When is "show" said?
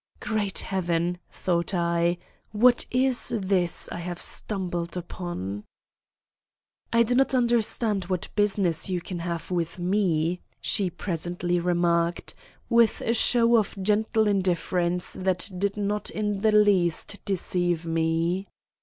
13.13-13.57